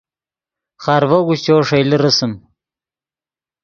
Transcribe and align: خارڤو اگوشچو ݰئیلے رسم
خارڤو 0.83 1.19
اگوشچو 1.23 1.55
ݰئیلے 1.67 1.97
رسم 2.03 2.31